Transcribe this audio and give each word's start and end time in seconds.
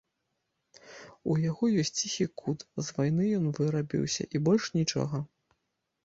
У 1.33 1.33
яго 1.49 1.65
ёсць 1.81 1.91
ціхі 1.99 2.25
кут, 2.41 2.65
з 2.87 2.95
вайны 2.95 3.27
ён 3.41 3.45
вырабіўся, 3.59 4.23
і 4.39 4.41
больш 4.49 4.65
нічога. 4.79 5.21